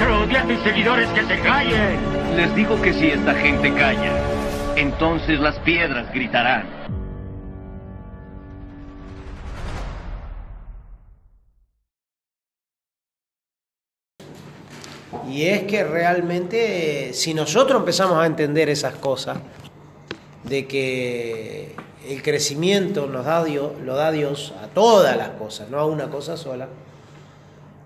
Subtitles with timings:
[0.00, 1.98] Maestro, di a tus seguidores que se callen.
[2.36, 4.12] Les digo que si esta gente calla,
[4.76, 6.66] entonces las piedras gritarán.
[15.28, 19.38] Y es que realmente si nosotros empezamos a entender esas cosas,
[20.44, 21.76] de que
[22.08, 26.08] el crecimiento nos da Dios, lo da Dios a todas las cosas, no a una
[26.08, 26.68] cosa sola,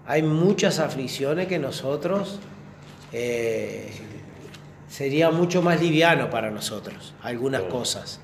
[0.06, 2.38] hay muchas aflicciones que nosotros
[3.12, 3.91] eh,
[4.88, 8.20] sería mucho más liviano para nosotros, algunas cosas.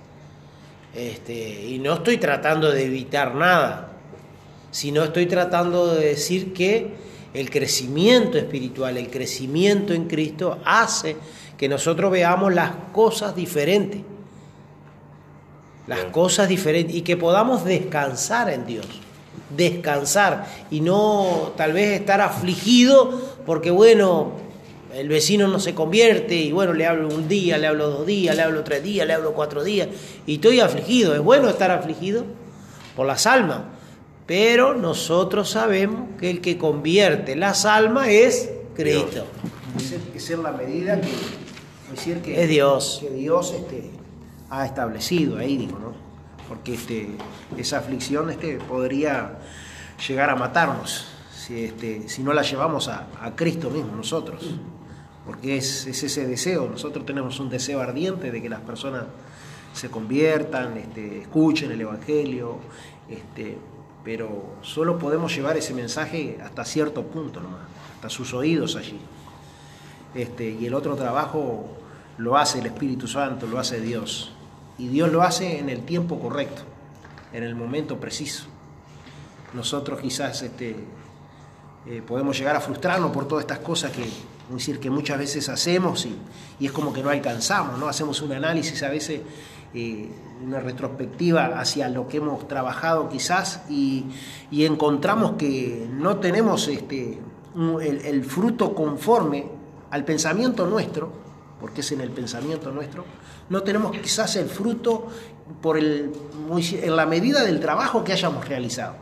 [0.95, 3.93] Este, y no estoy tratando de evitar nada,
[4.71, 6.95] sino estoy tratando de decir que
[7.33, 11.17] el crecimiento espiritual, el crecimiento en Cristo hace
[11.57, 14.03] que nosotros veamos las cosas diferentes.
[15.87, 18.87] Las cosas diferentes y que podamos descansar en Dios.
[19.57, 24.33] Descansar y no tal vez estar afligido porque bueno,
[24.95, 28.35] el vecino no se convierte y bueno, le hablo un día, le hablo dos días,
[28.37, 29.89] le hablo tres días, le hablo cuatro días
[30.27, 31.15] y estoy afligido.
[31.15, 32.25] Es bueno estar afligido
[32.97, 33.63] por las almas,
[34.27, 39.27] pero nosotros sabemos que el que convierte las almas es Cristo.
[39.77, 41.09] Esa ser la medida que,
[41.91, 42.99] decir que Es Dios.
[43.01, 43.91] que Dios este,
[44.51, 46.10] ha establecido ahí, digo, ¿no?
[46.51, 47.09] Porque este,
[47.57, 49.39] esa aflicción este, podría
[50.09, 53.07] llegar a matarnos si, este, si no la llevamos a,
[53.37, 54.57] Cristo mismo nosotros.
[55.25, 59.05] Porque es, es ese deseo, nosotros tenemos un deseo ardiente de que las personas
[59.73, 62.59] se conviertan, este, escuchen el Evangelio,
[63.09, 63.57] este,
[64.03, 67.61] pero solo podemos llevar ese mensaje hasta cierto punto nomás,
[67.95, 68.99] hasta sus oídos allí.
[70.17, 71.65] Este, y el otro trabajo
[72.19, 74.33] lo hace el Espíritu Santo, lo hace Dios.
[74.81, 76.63] Y Dios lo hace en el tiempo correcto,
[77.35, 78.47] en el momento preciso.
[79.53, 80.75] Nosotros quizás este,
[81.87, 84.07] eh, podemos llegar a frustrarnos por todas estas cosas que,
[84.51, 86.17] decir, que muchas veces hacemos y,
[86.65, 87.89] es como que no alcanzamos, ¿no?
[87.89, 89.21] Hacemos un análisis a veces,
[89.75, 90.09] eh,
[90.43, 94.07] una retrospectiva hacia lo que hemos trabajado quizás y,
[94.51, 97.19] y encontramos que no tenemos este,
[97.83, 99.45] el fruto conforme
[99.91, 101.13] al pensamiento nuestro,
[101.61, 103.05] porque es en el pensamiento nuestro,
[103.49, 105.09] no tenemos quizás el fruto
[105.61, 106.11] por el,
[106.49, 108.95] muy- en la medida del trabajo que hayamos realizado.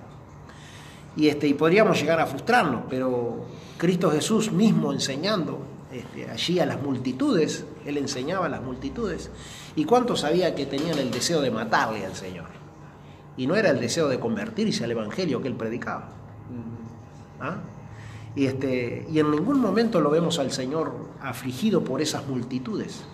[1.16, 3.44] Y, este, y podríamos llegar a frustrarnos, pero
[3.76, 5.60] Cristo Jesús mismo enseñando
[5.92, 9.30] este, allí a las multitudes, Él enseñaba a las multitudes,
[9.74, 12.46] y cuántos sabía que tenían el deseo de matarle al Señor.
[13.36, 16.08] Y no era el deseo de convertirse al Evangelio que Él predicaba.
[17.40, 17.56] ¿Ah?
[18.36, 23.04] Y, este, y en ningún momento lo vemos al Señor afligido por esas multitudes.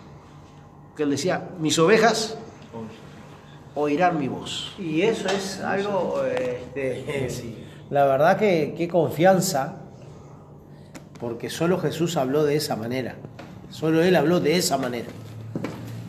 [0.96, 2.36] Que Él decía, mis ovejas
[3.74, 4.74] oirán mi voz.
[4.78, 7.28] Y eso es algo, este,
[7.90, 9.76] la verdad que qué confianza,
[11.18, 13.16] porque solo Jesús habló de esa manera,
[13.70, 15.08] solo Él habló de esa manera.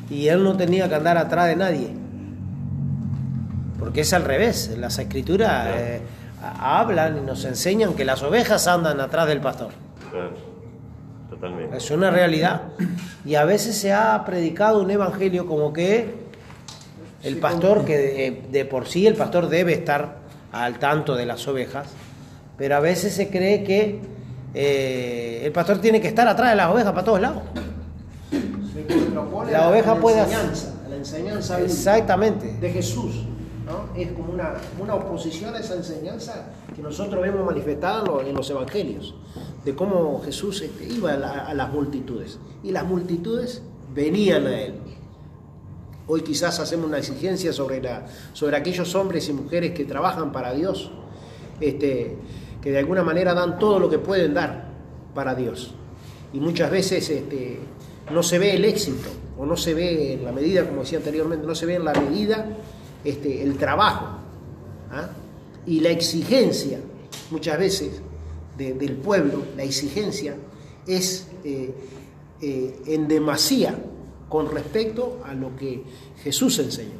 [0.09, 1.89] Y Él no tenía que andar atrás de nadie,
[3.79, 6.01] porque es al revés, las escrituras eh,
[6.59, 9.69] hablan y nos enseñan que las ovejas andan atrás del pastor.
[11.29, 11.77] Totalmente.
[11.77, 12.61] Es una realidad.
[13.25, 16.13] Y a veces se ha predicado un evangelio como que
[17.23, 20.17] el pastor, que de, de por sí el pastor debe estar
[20.51, 21.87] al tanto de las ovejas,
[22.57, 23.99] pero a veces se cree que
[24.53, 27.41] eh, el pastor tiene que estar atrás de las ovejas para todos lados.
[29.51, 32.53] La oveja puede hacer- enseñanza, la enseñanza Exactamente.
[32.59, 33.25] de Jesús,
[33.95, 39.15] Es como una, una oposición a esa enseñanza que nosotros vemos manifestada en los, evangelios,
[39.63, 43.63] de cómo Jesús este, iba a, la- a las multitudes y las multitudes
[43.93, 44.75] venían a él.
[46.07, 47.81] Hoy quizás hacemos una exigencia sobre,
[48.33, 50.91] sobre aquellos hombres y mujeres que trabajan para Dios,
[51.59, 52.17] este,
[52.61, 54.69] que de alguna manera dan todo lo que pueden dar
[55.15, 55.73] para Dios.
[56.33, 57.59] Y muchas veces este,
[58.11, 59.09] no se ve el éxito,
[59.39, 61.93] o no se ve en la medida, como decía anteriormente, no se ve en la
[61.93, 62.45] medida
[63.05, 64.17] este, el trabajo
[64.91, 65.09] ¿ah?
[65.65, 66.79] y la exigencia,
[67.31, 68.01] muchas veces,
[68.57, 70.35] del pueblo, la exigencia
[70.87, 71.73] es eh,
[72.41, 73.77] eh, en demasía
[74.29, 75.83] con respecto a lo que
[76.23, 76.99] Jesús enseñó,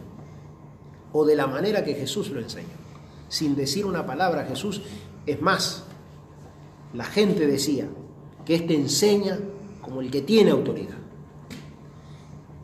[1.12, 2.76] o de la manera que Jesús lo enseñó.
[3.30, 4.82] Sin decir una palabra, Jesús,
[5.26, 5.86] es más,
[6.94, 7.88] la gente decía
[8.46, 9.40] que éste enseña
[9.82, 10.98] como el que tiene autoridad.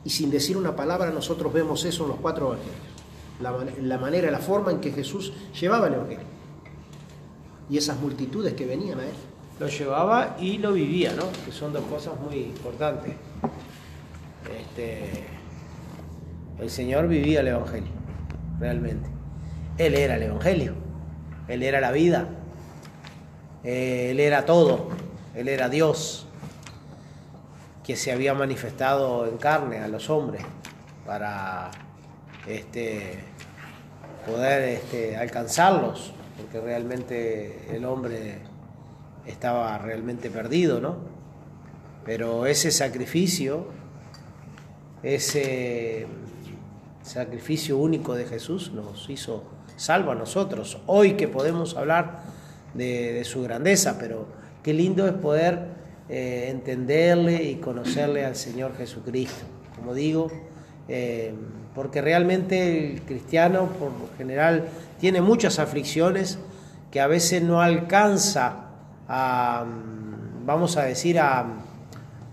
[0.03, 2.90] Y sin decir una palabra, nosotros vemos eso en los cuatro evangelios,
[3.41, 6.25] la, manera, la forma en que Jesús llevaba el evangelio.
[7.69, 9.13] Y esas multitudes que venían a él.
[9.59, 11.23] Lo llevaba y lo vivía, ¿no?
[11.45, 13.13] Que son dos cosas muy importantes.
[14.59, 15.25] Este,
[16.59, 17.91] el Señor vivía el Evangelio,
[18.59, 19.09] realmente.
[19.77, 20.73] Él era el Evangelio,
[21.47, 22.27] Él era la vida,
[23.63, 24.89] Él era todo,
[25.35, 26.27] Él era Dios,
[27.83, 30.43] que se había manifestado en carne a los hombres
[31.05, 31.71] para
[32.47, 33.23] este,
[34.25, 38.39] poder este, alcanzarlos, porque realmente el hombre
[39.25, 40.97] estaba realmente perdido, ¿no?
[42.05, 43.67] Pero ese sacrificio
[45.03, 46.05] ese
[47.01, 49.43] sacrificio único de Jesús nos hizo
[49.75, 50.77] salvo a nosotros.
[50.85, 52.19] Hoy que podemos hablar
[52.75, 54.27] de, su grandeza, pero
[54.61, 55.69] qué lindo es poder
[56.07, 59.45] eh, entenderle y conocerle al Señor Jesucristo.
[59.75, 60.31] Como digo,
[60.93, 61.33] eh,
[61.73, 64.65] porque realmente el cristiano por lo general
[64.99, 66.37] tiene muchas aflicciones
[66.91, 68.65] que a veces no alcanza
[69.07, 69.63] a,
[70.45, 71.45] vamos a decir, a,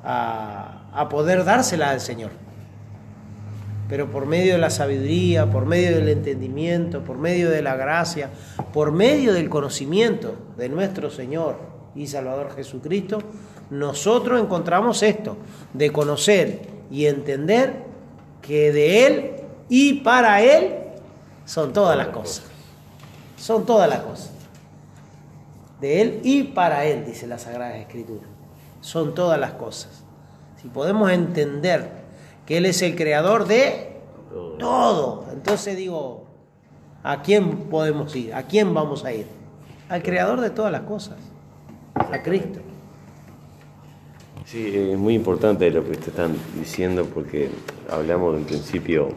[0.02, 2.32] a, a poder dársela al Señor.
[3.88, 8.31] Pero por medio de la sabiduría, por medio del entendimiento, por medio de la gracia,
[8.72, 11.61] por medio del conocimiento de nuestro Señor
[11.94, 13.22] y Salvador Jesucristo,
[13.70, 15.37] nosotros encontramos esto,
[15.72, 17.88] de conocer y entender
[18.48, 19.30] que de Él
[19.68, 20.74] y para Él
[21.44, 22.44] son todas las cosas.
[23.36, 24.32] Son todas las cosas.
[25.82, 28.26] De Él y para Él, dice la Sagrada Escritura.
[28.80, 30.02] Son todas las cosas.
[30.60, 31.90] Si podemos entender
[32.46, 34.00] que Él es el creador de
[34.58, 35.26] todo.
[35.30, 36.24] Entonces digo,
[37.02, 38.34] ¿a quién podemos ir?
[38.34, 39.26] ¿A quién vamos a ir?
[39.90, 41.18] Al creador de todas las cosas,
[41.94, 42.60] a Cristo.
[44.50, 47.50] Sí, es muy importante lo que te están diciendo porque
[47.90, 49.10] hablamos de un principio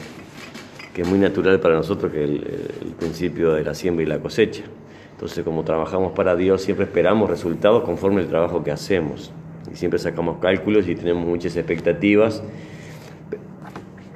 [0.93, 4.19] que es muy natural para nosotros, que es el, principio de la siembra y la
[4.19, 4.63] cosecha.
[5.13, 9.31] Entonces, como trabajamos para Dios, siempre esperamos resultados conforme al trabajo que hacemos.
[9.71, 12.43] Y siempre sacamos cálculos y tenemos muchas expectativas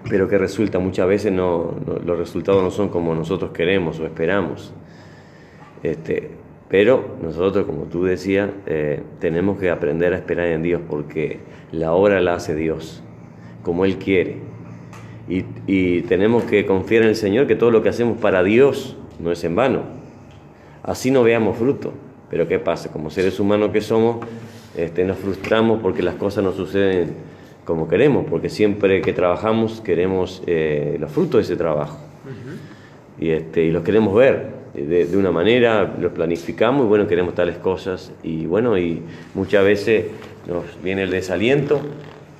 [0.10, 1.76] pero que resulta muchas veces no,
[2.06, 4.74] los resultados no son como nosotros queremos o esperamos.
[5.82, 11.40] Este, pero nosotros, como tú decías, eh, tenemos que aprender a esperar en Dios porque
[11.72, 13.04] la obra la hace Dios,
[13.64, 14.38] como Él quiere.
[15.30, 18.96] Y, y, tenemos que confiar en el Señor que todo lo que hacemos para Dios
[19.20, 19.82] no es en vano.
[20.84, 21.94] Así no veamos fruto.
[22.30, 22.92] Pero ¿qué pasa?
[22.92, 24.26] Como seres humanos que somos,
[24.76, 27.14] este, nos frustramos porque las cosas no suceden
[27.64, 32.00] como queremos, porque siempre que trabajamos queremos eh, los frutos de ese trabajo.
[33.20, 37.34] y, este, y los queremos ver de, de, una manera, los planificamos y bueno, queremos
[37.36, 38.14] tales cosas.
[38.24, 39.02] Y bueno, y
[39.34, 40.06] muchas veces
[40.48, 41.82] nos viene el desaliento,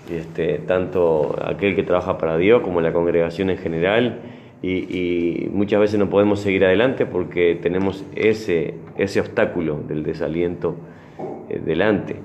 [0.10, 4.20] este, tanto aquel que trabaja para Dios como la congregación en general.
[4.62, 10.76] Y, y, muchas veces no podemos seguir adelante porque tenemos ese, ese obstáculo del desaliento
[11.50, 12.16] eh, delante.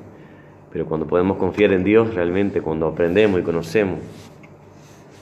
[0.72, 3.98] Pero cuando podemos confiar en Dios, realmente cuando aprendemos y conocemos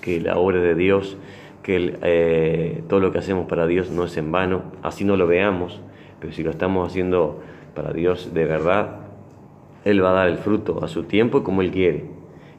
[0.01, 1.17] que la obra de Dios,
[1.63, 5.27] que eh, todo lo que hacemos para Dios no es en vano, así no lo
[5.27, 5.81] veamos,
[6.21, 7.41] pero si lo estamos haciendo
[7.75, 8.97] para Dios de verdad,
[9.85, 12.05] Él va a dar el fruto a su tiempo y como Él quiere.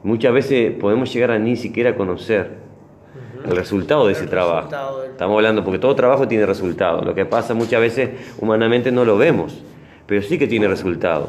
[0.02, 2.60] Muchas veces podemos llegar a ni siquiera conocer
[3.44, 4.70] el resultado de ese trabajo.
[5.04, 7.02] Estamos hablando porque todo trabajo tiene resultado.
[7.02, 9.62] Lo que pasa muchas veces humanamente no lo vemos,
[10.06, 11.28] pero sí que tiene resultado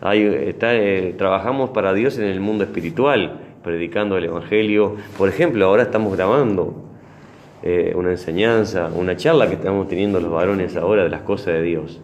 [0.00, 4.96] está, eh, trabajamos para Dios en el mundo espiritual, predicando el Evangelio.
[5.16, 6.74] Por ejemplo, ahora estamos grabando
[7.62, 11.62] eh, una enseñanza, una charla que estamos teniendo los varones ahora de las cosas de
[11.62, 12.00] Dios,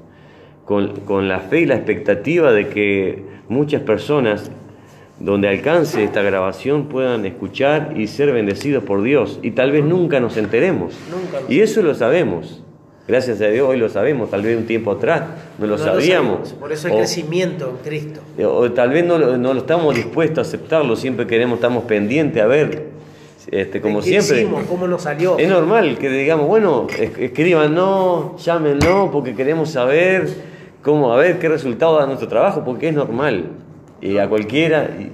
[0.64, 4.50] con, con la fe y la expectativa de que muchas personas
[5.20, 10.20] donde alcance esta grabación puedan escuchar y ser bendecidos por Dios y tal vez nunca
[10.20, 10.94] nos enteremos.
[11.49, 12.61] y eso lo sabemos.
[13.06, 15.25] Gracias a Dios hoy lo sabemos, tal vez un tiempo atrás
[15.58, 16.54] no lo sabíamos.
[16.54, 18.20] por eso el crecimiento en Cristo.
[18.49, 22.46] O tal vez no, no, lo estamos dispuestos a aceptarlo, siempre queremos, estamos pendientes a
[22.46, 22.93] ver,
[23.50, 24.42] este, como ¿Qué siempre.
[24.42, 24.64] Hicimos?
[24.64, 25.38] ¿Cómo nos salió?
[25.38, 26.86] Es normal que digamos, bueno,
[27.18, 30.28] escriban no, llamen no, porque queremos saber
[30.82, 33.46] cómo, a ver qué resultado da nuestro trabajo, porque es normal.
[34.00, 34.90] Y a cualquiera.
[34.98, 35.10] y-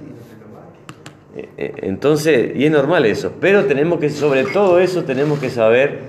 [1.33, 3.31] eh, eh, entonces, y es normal eso.
[3.39, 5.99] Pero tenemos que, sobre todo eso, tenemos que saber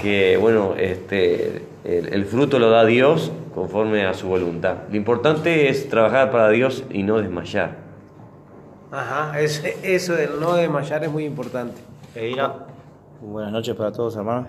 [0.00, 4.76] que, bueno, este, el, el fruto lo da Dios conforme a su voluntad.
[4.90, 7.81] Lo importante es trabajar para Dios y no desmayar.
[8.94, 11.80] Ajá, eso del no desmayar es muy importante.
[12.14, 12.66] Eira,
[13.22, 14.48] buenas noches para todos, hermanos.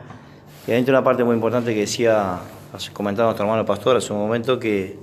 [0.67, 2.39] Y adentro una parte muy importante que decía,
[2.91, 4.99] comentaba nuestro hermano pastor hace un momento, que,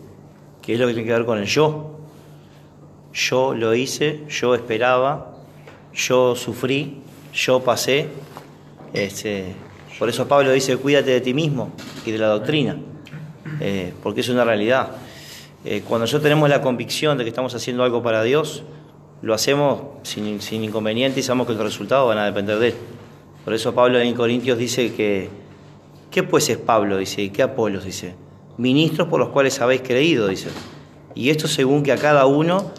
[0.61, 2.01] que es lo que tiene que ver con el yo.
[3.15, 5.33] Yo lo hice, yo esperaba,
[5.95, 7.01] yo sufrí,
[7.33, 8.09] yo pasé.
[8.93, 9.55] Este,
[9.99, 11.73] por eso Pablo dice, cuídate de ti mismo
[12.05, 12.77] y de la doctrina,
[13.59, 14.91] eh, porque es una realidad.
[15.65, 18.65] Eh, cuando yo tenemos la convicción de que estamos haciendo algo para Dios,
[19.23, 22.75] lo hacemos sin, sin inconveniente y sabemos que los resultados van a depender de Él.
[23.45, 25.29] Por eso Pablo en Corintios dice que,
[26.11, 26.99] ¿qué pues es Pablo?
[26.99, 27.85] Dice, ¿y qué Apolos?
[27.85, 28.15] Dice,
[28.59, 30.51] ministros por los cuales habéis creído, dice.
[31.15, 32.71] Y esto según que a cada uno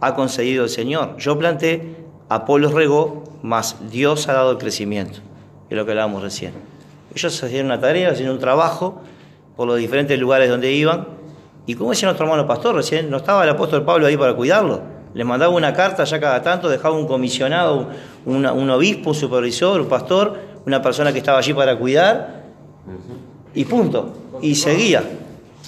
[0.00, 1.16] ha concedido el Señor.
[1.18, 1.96] Yo planté,
[2.28, 5.20] Apolos regó, mas Dios ha dado el crecimiento.
[5.70, 6.52] Es lo que hablábamos recién.
[7.14, 9.00] Ellos hacían una tarea, hacían un trabajo
[9.56, 11.08] por los diferentes lugares donde iban.
[11.66, 14.93] Y como decía nuestro hermano pastor, recién no estaba el apóstol Pablo ahí para cuidarlo.
[15.14, 17.88] Les mandaba una carta ya cada tanto, dejaba un comisionado,
[18.26, 22.42] un obispo, un supervisor, un pastor, una persona que estaba allí para cuidar,
[23.54, 24.12] y punto.
[24.42, 25.02] Y seguía.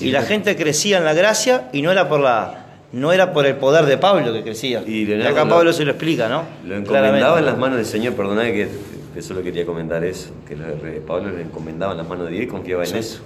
[0.01, 2.63] Y la gente crecía en la gracia y no era por la
[2.93, 4.83] no era por el poder de Pablo que crecía.
[4.87, 6.43] Y, Leonardo acá lo- Pablo se lo explica, ¿no?
[6.65, 7.39] Lo encomendaba Claramente.
[7.41, 8.69] en las manos del Señor, perdonad que,
[9.15, 10.65] que solo quería comentar eso, que lo
[11.07, 12.99] Pablo le encomendaba en las manos de Dios y confiaba en Sí.
[12.99, 13.21] eso.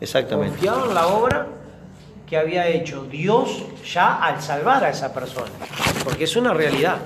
[0.00, 0.50] Exactamente.
[0.52, 1.46] Confiado en la obra
[2.32, 3.62] que había hecho Dios
[3.92, 5.50] ya al salvar a esa persona.
[6.02, 6.96] Porque es una realidad.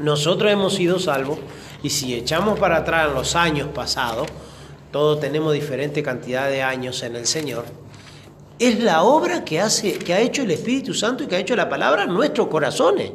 [0.00, 1.38] Nosotros hemos sido salvos
[1.84, 4.26] y si echamos para atrás en los años pasados,
[4.90, 7.66] todos tenemos diferente cantidad de años en el Señor.
[8.58, 11.54] Es la obra que, hace, que ha hecho el Espíritu Santo y que ha hecho
[11.54, 13.12] la palabra en nuestros corazones.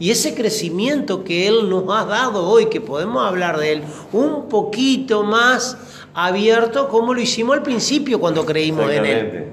[0.00, 4.48] Y ese crecimiento que Él nos ha dado hoy, que podemos hablar de Él un
[4.48, 5.78] poquito más
[6.14, 9.52] abierto como lo hicimos al principio cuando creímos en Él.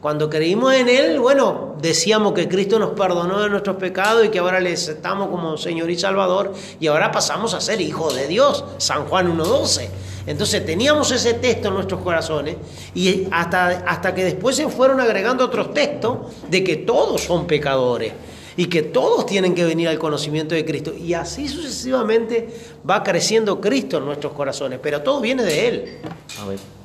[0.00, 4.38] Cuando creímos en Él, bueno, decíamos que Cristo nos perdonó de nuestros pecados y que
[4.38, 8.64] ahora le aceptamos como Señor y Salvador y ahora pasamos a ser hijos de Dios,
[8.78, 9.88] San Juan 1.12.
[10.26, 12.56] Entonces teníamos ese texto en nuestros corazones
[12.94, 16.16] y hasta, hasta que después se fueron agregando otros textos
[16.48, 18.14] de que todos son pecadores
[18.56, 20.94] y que todos tienen que venir al conocimiento de Cristo.
[20.94, 22.48] Y así sucesivamente
[22.88, 25.98] va creciendo Cristo en nuestros corazones, pero todo viene de Él.
[26.40, 26.79] A ver.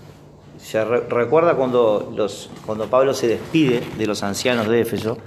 [0.66, 5.20] Se re- recuerda cuando, los, cuando Pablo se despide de los ancianos de Éfeso,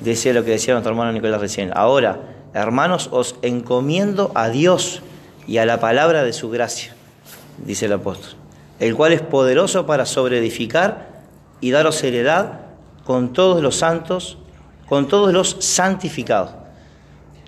[0.00, 1.72] decía lo que decía nuestro hermano Nicolás recién.
[1.74, 2.20] Ahora,
[2.54, 5.02] hermanos, os encomiendo a Dios
[5.48, 6.94] y a la palabra de su gracia,
[7.66, 8.34] dice el apóstol,
[8.78, 11.08] el cual es poderoso para sobreedificar
[11.60, 12.60] y daros heredad
[13.04, 14.38] con todos los santos,
[14.88, 16.52] con todos los santificados.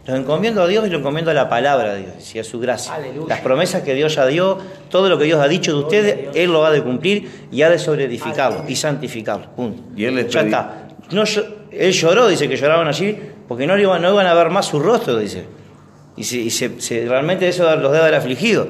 [0.07, 2.61] Los encomiendo a Dios y lo encomiendo a la palabra de Dios y a su
[2.61, 2.95] gracia.
[2.95, 3.27] Aleluya.
[3.29, 4.59] Las promesas que Dios ya dio,
[4.89, 7.71] todo lo que Dios ha dicho de ustedes, Él lo ha de cumplir y ha
[7.71, 9.51] de sobreedificarlo y santificarlo.
[9.57, 9.83] Punto.
[9.97, 10.89] Y él les ya está.
[11.11, 11.25] No,
[11.73, 14.79] él lloró, dice que lloraban allí, porque no iban, no iban a ver más su
[14.79, 15.45] rostro, dice.
[16.17, 18.69] Y, se- y se- se- realmente eso los debe haber afligido.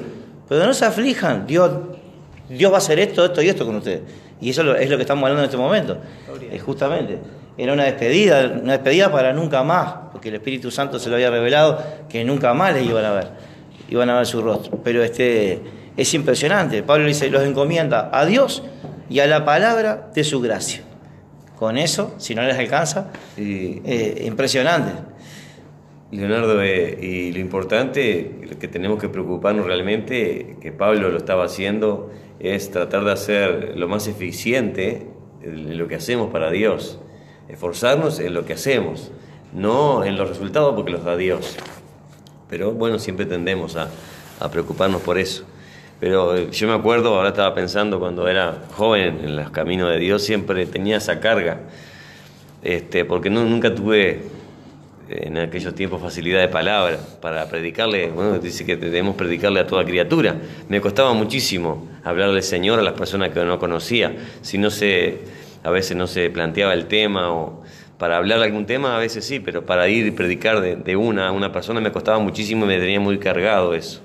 [0.49, 1.71] Pero no se aflijan, Dios,
[2.49, 4.01] Dios va a hacer esto, esto y esto con ustedes.
[4.41, 5.97] Y eso es lo- es lo que estamos hablando en este momento.
[6.51, 7.19] Es justamente.
[7.57, 11.31] Era una despedida, una despedida para nunca más, porque el Espíritu Santo se lo había
[11.31, 13.27] revelado que nunca más les iban a ver,
[13.89, 14.79] iban a ver su rostro.
[14.83, 15.61] Pero este
[15.97, 16.83] es impresionante.
[16.83, 18.63] Pablo dice, los encomienda a Dios
[19.09, 20.81] y a la palabra de su gracia.
[21.57, 24.91] Con eso, si no les alcanza, eh, impresionante.
[26.11, 31.45] Leonardo, eh, y lo importante, lo que tenemos que preocuparnos realmente, que Pablo lo estaba
[31.45, 35.07] haciendo, es tratar de hacer lo más eficiente
[35.41, 36.99] en lo que hacemos para Dios.
[37.49, 39.11] Esforzarnos en lo que hacemos,
[39.53, 41.55] no en los resultados porque los da Dios.
[42.49, 43.89] Pero bueno, siempre tendemos a,
[44.39, 45.45] a preocuparnos por eso.
[45.99, 49.97] Pero eh, yo me acuerdo, ahora estaba pensando cuando era joven en los caminos de
[49.97, 51.61] Dios, siempre tenía esa carga,
[52.61, 54.21] este, porque no, nunca tuve
[55.09, 59.85] en aquellos tiempos facilidad de palabra para predicarle, bueno, dice que debemos predicarle a toda
[59.85, 60.35] criatura.
[60.67, 65.19] Me costaba muchísimo hablarle Señor a las personas que no conocía, si no se,
[65.63, 67.63] a veces no se planteaba el tema o
[67.97, 71.29] para hablar de algún tema a veces sí, pero para ir y predicar de, una
[71.29, 74.01] a una persona me costaba muchísimo y me tenía muy cargado eso.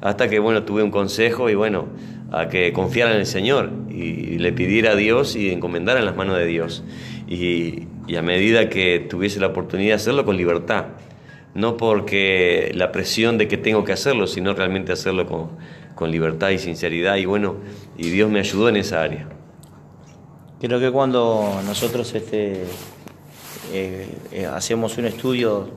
[0.00, 1.88] Hasta que, bueno, tuve un consejo y, bueno,
[2.30, 6.14] a que confiara en el Señor y, le pidiera a Dios y encomendara en las
[6.14, 6.84] manos de Dios.
[7.26, 10.86] Y, y a medida que tuviese la oportunidad de hacerlo con libertad,
[11.54, 15.48] no porque la presión de que tengo que hacerlo, sino realmente hacerlo con,
[15.96, 17.16] con libertad y sinceridad.
[17.16, 17.56] Y bueno,
[17.96, 19.26] y Dios me ayudó en esa área.
[20.60, 22.64] Creo que cuando nosotros este,
[23.72, 25.68] eh, eh, hacemos un estudio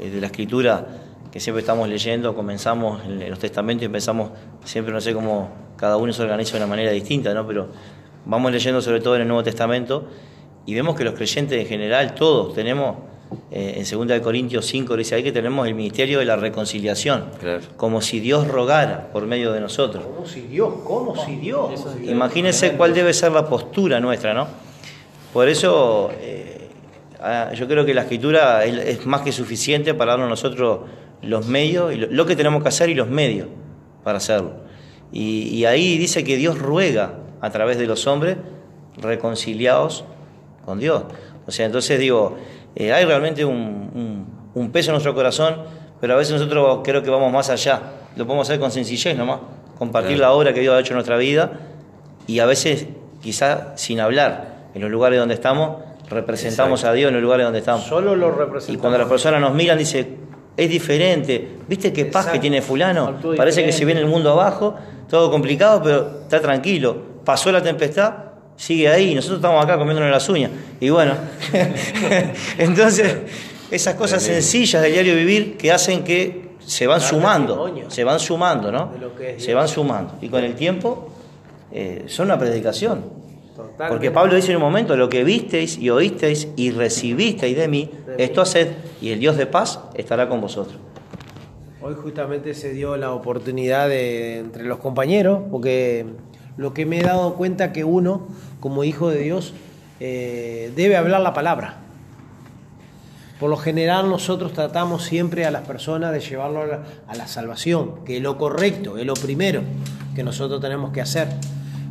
[0.00, 0.86] eh, de la escritura,
[1.30, 4.30] que siempre estamos leyendo, comenzamos en los testamentos y empezamos,
[4.64, 7.46] siempre no sé cómo cada uno se organiza de una manera distinta, ¿no?
[7.46, 7.68] pero
[8.24, 10.06] vamos leyendo sobre todo en el Nuevo Testamento
[10.64, 12.96] y vemos que los creyentes en general, todos tenemos,
[13.50, 17.24] eh, en 2 Corintios 5 dice ahí que tenemos el ministerio de la reconciliación,
[17.76, 20.04] como si Dios rogara por medio de nosotros.
[20.04, 21.86] Como si Dios, como si Dios.
[22.04, 24.46] Imagínense cuál debe ser la postura nuestra, ¿no?
[25.32, 26.68] Por eso eh,
[27.20, 30.80] ah, yo creo que la escritura es, es, más que suficiente para darnos a nosotros
[31.22, 33.48] los medios, y lo, lo, que tenemos que hacer y los medios
[34.04, 34.54] para hacerlo.
[35.12, 38.36] Y, y ahí dice que Dios ruega a través de los hombres
[38.96, 40.04] reconciliados
[40.64, 41.04] con Dios.
[41.46, 42.36] O sea, entonces digo,
[42.76, 43.56] eh, hay realmente un,
[43.94, 45.56] un, un, peso en nuestro corazón,
[46.00, 47.80] pero a veces nosotros creo que vamos más allá.
[48.16, 49.40] Lo podemos hacer con sencillez nomás,
[49.78, 50.32] compartir claro.
[50.32, 51.52] la obra que Dios ha hecho en nuestra vida
[52.26, 52.86] y a veces
[53.22, 55.78] quizá sin hablar en los lugares donde estamos,
[56.10, 56.92] representamos Exacto.
[56.92, 57.84] a Dios en los lugares donde estamos.
[57.84, 58.68] Solo lo representamos.
[58.68, 60.06] Y cuando las personas nos miran, dice,
[60.54, 61.56] es diferente.
[61.66, 62.32] ¿Viste qué paz Exacto.
[62.32, 63.18] que tiene fulano?
[63.36, 64.74] Parece que se viene el mundo abajo,
[65.08, 66.96] todo complicado, pero está tranquilo.
[67.24, 68.12] Pasó la tempestad,
[68.56, 70.50] sigue ahí, nosotros estamos acá comiéndonos las uñas.
[70.80, 71.14] Y bueno,
[72.58, 73.16] entonces,
[73.70, 78.72] esas cosas sencillas del diario vivir que hacen que se van sumando, se van sumando,
[78.72, 78.92] ¿no?
[79.38, 80.14] Se van sumando.
[80.20, 81.12] Y con el tiempo
[81.70, 83.26] eh, son una predicación.
[83.88, 87.90] Porque Pablo dice en un momento, lo que visteis y oísteis y recibisteis de mí,
[88.18, 88.68] esto haced,
[89.00, 90.76] y el Dios de paz estará con vosotros.
[91.80, 96.04] Hoy justamente se dio la oportunidad de, entre los compañeros, porque
[96.56, 98.26] lo que me he dado cuenta que uno,
[98.60, 99.52] como hijo de Dios,
[100.00, 101.78] eh, debe hablar la palabra.
[103.38, 108.16] Por lo general nosotros tratamos siempre a las personas de llevarlo a la, salvación, que
[108.16, 109.62] es lo correcto, es lo primero
[110.14, 111.28] que nosotros tenemos que hacer.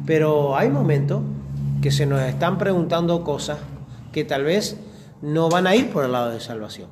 [0.08, 1.22] Pero hay momentos
[1.84, 3.60] que se nos están preguntando cosas
[4.12, 4.78] que tal vez
[5.22, 6.90] no van a ir por el lado de salvación,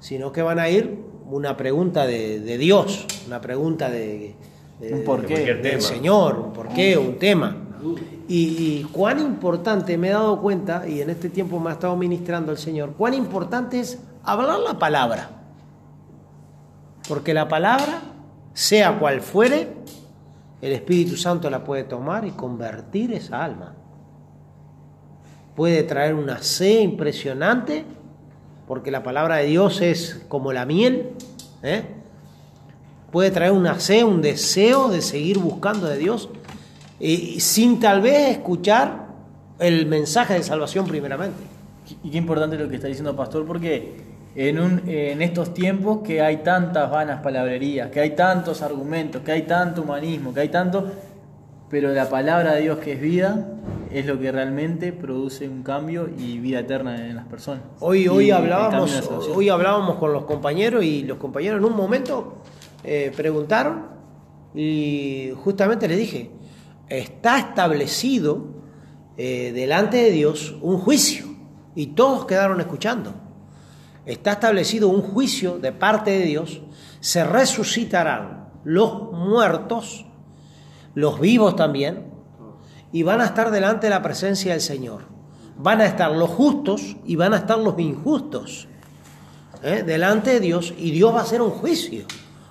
[0.00, 4.34] sino que van a ir una pregunta de Dios, una pregunta de,
[4.80, 7.56] de, un porqué del Señor, un porqué, un tema.
[8.28, 11.96] Y, y, cuán importante me he dado cuenta, y en este tiempo me ha estado
[11.96, 15.30] ministrando el Señor, cuán importante es hablar la palabra.
[17.08, 18.02] Porque la palabra,
[18.54, 19.68] sea cual fuere,
[20.60, 23.74] el Espíritu Santo la puede tomar y convertir esa alma.
[25.56, 27.84] Puede traer una sed impresionante,
[28.68, 31.10] porque la palabra de Dios es como la miel,
[31.62, 31.99] ¿eh?
[33.10, 36.28] Puede traer una sed, un deseo de seguir buscando de Dios,
[36.98, 39.06] y sin tal vez escuchar
[39.58, 41.42] el mensaje de salvación primeramente.
[42.04, 43.94] Y qué importante lo que está diciendo Pastor, porque
[44.34, 49.32] en, un, en estos tiempos que hay tantas vanas palabrerías, que hay tantos argumentos, que
[49.32, 50.90] hay tanto humanismo, que hay tanto,
[51.68, 53.48] pero la palabra de Dios que es vida
[53.90, 57.62] es lo que realmente produce un cambio y vida eterna en las personas.
[57.80, 62.34] Hoy, hoy, hablábamos, hoy hablábamos con los compañeros y los compañeros en un momento
[62.84, 63.88] eh, preguntaron
[64.54, 66.30] y justamente les dije,
[66.88, 68.60] está establecido
[69.16, 71.26] eh, delante de Dios un juicio
[71.74, 73.14] y todos quedaron escuchando.
[74.06, 76.62] Está establecido un juicio de parte de Dios,
[77.00, 80.06] se resucitarán los muertos,
[80.94, 82.10] los vivos también,
[82.92, 85.02] y van a estar delante de la presencia del Señor.
[85.56, 88.66] Van a estar los justos y van a estar los injustos
[89.62, 89.82] ¿eh?
[89.84, 92.06] delante de Dios y Dios va a hacer un juicio.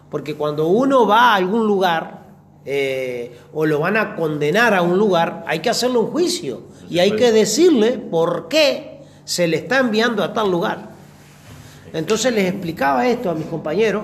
[0.10, 2.20] Porque cuando uno va a algún lugar
[2.66, 7.00] eh, o lo van a condenar a un lugar, hay que hacerle un juicio y
[7.00, 10.90] hay que decirle por qué se le está enviando a tal lugar.
[11.94, 14.04] Entonces les explicaba esto a mis compañeros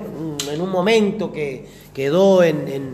[0.52, 2.94] en un momento que quedó en, en,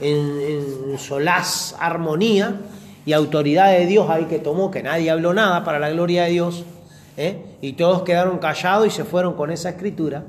[0.00, 2.60] en, en solaz, armonía
[3.06, 6.30] y autoridad de Dios ahí que tomó, que nadie habló nada para la gloria de
[6.30, 6.64] Dios,
[7.16, 7.56] ¿eh?
[7.62, 10.24] y todos quedaron callados y se fueron con esa escritura.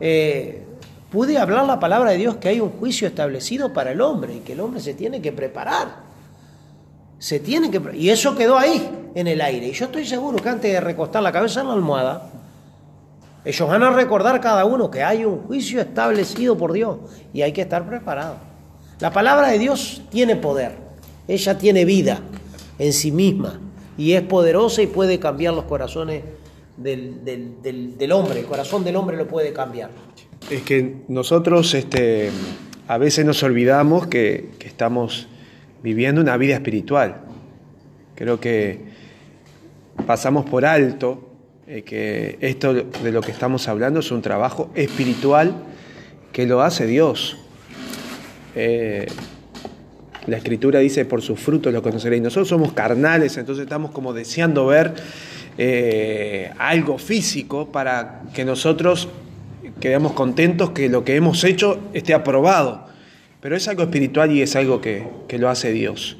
[0.00, 0.66] Eh,
[1.10, 4.40] pude hablar la palabra de Dios que hay un juicio establecido para el hombre y
[4.40, 6.10] que el hombre se tiene que preparar.
[7.18, 9.68] Se tiene que y eso quedó ahí en el aire.
[9.68, 12.30] Y yo estoy seguro que antes de recostar la cabeza en la almohada,
[13.44, 16.98] ellos van a recordar cada uno que hay un juicio establecido por Dios
[17.32, 18.36] y hay que estar preparado.
[19.00, 20.76] La palabra de Dios tiene poder,
[21.26, 22.20] ella tiene vida
[22.78, 23.58] en sí misma
[23.96, 26.22] y es poderosa y puede cambiar los corazones
[26.76, 29.90] del, del, del, del hombre, el corazón del hombre lo puede cambiar.
[30.50, 32.30] Es que nosotros este,
[32.88, 35.28] a veces nos olvidamos que, estamos
[35.80, 37.20] viviendo una vida espiritual.
[38.16, 38.80] Creo que
[40.08, 41.30] pasamos por alto
[41.68, 45.54] eh, que esto de lo que estamos hablando es un trabajo espiritual
[46.32, 47.38] que lo hace Dios.
[48.56, 49.06] Eh,
[50.26, 52.22] La escritura dice, por sus frutos lo conoceréis.
[52.22, 54.94] Nosotros somos carnales, entonces estamos como deseando ver
[55.58, 59.08] eh, algo físico para que nosotros
[59.80, 62.86] quedemos contentos que lo que hemos hecho esté aprobado.
[63.40, 66.18] Pero es algo espiritual y es algo que, que lo hace Dios.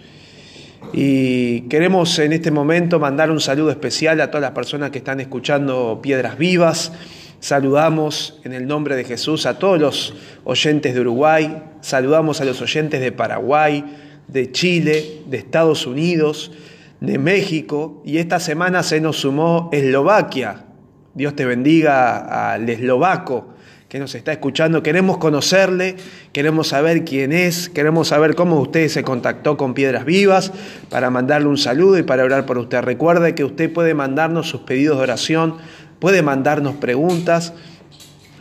[0.93, 5.21] Y queremos en este momento mandar un saludo especial a todas las personas que están
[5.21, 6.93] escuchando Piedras Vivas.
[7.39, 12.61] Saludamos en el nombre de Jesús a todos los oyentes de Uruguay, saludamos a los
[12.61, 13.85] oyentes de Paraguay,
[14.29, 16.53] de Chile, de Estados Unidos,
[17.01, 20.67] de México y esta semana se nos sumó Eslovaquia.
[21.15, 23.50] Dios te bendiga al eslovaco
[23.91, 24.85] que nos está escuchando.
[24.85, 25.97] Queremos conocerle,
[26.33, 30.53] queremos saber quién es, queremos saber cómo usted se contactó con Piedras Vivas
[30.91, 32.83] para mandarle un saludo y para orar por usted.
[32.83, 35.57] Recuerde que usted puede mandarnos sus pedidos de oración,
[35.99, 37.53] puede mandarnos preguntas,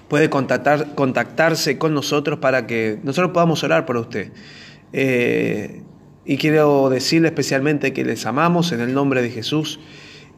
[0.07, 4.31] puede contactar, contactarse con nosotros para que nosotros podamos orar por usted.
[4.93, 5.81] Eh,
[6.25, 9.79] y quiero decirle especialmente que les amamos en el nombre de Jesús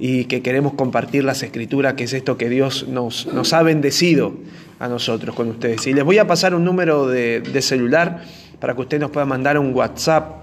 [0.04, 4.34] y que queremos compartir las escrituras, que es esto que Dios nos, ha bendecido
[4.80, 5.86] a nosotros con ustedes.
[5.86, 8.24] Y les voy a pasar un número de, de celular
[8.60, 10.42] para que usted nos pueda mandar un WhatsApp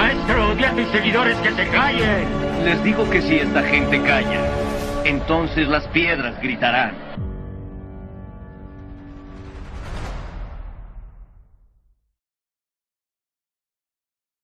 [0.00, 2.26] Maestro, di a tus seguidores que se callen.
[2.64, 4.40] Les digo que si esta gente calla,
[5.04, 6.94] entonces las piedras gritarán.